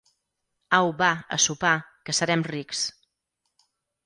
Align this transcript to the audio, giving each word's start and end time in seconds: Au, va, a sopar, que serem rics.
Au, 0.77 0.87
va, 1.01 1.09
a 1.37 1.39
sopar, 1.43 1.75
que 2.09 2.17
serem 2.21 2.45
rics. 2.51 2.83